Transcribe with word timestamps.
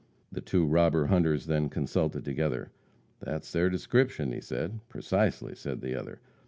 The 0.31 0.41
two 0.41 0.65
robber 0.65 1.05
hunters 1.05 1.45
then 1.45 1.69
consulted 1.69 2.25
together. 2.25 2.71
"That's 3.19 3.51
their 3.51 3.69
description," 3.69 4.35
said 4.41 4.71
one. 4.71 4.81
"Precisely," 4.89 5.53
said 5.53 5.81
the 5.81 5.93
other. 5.93 6.19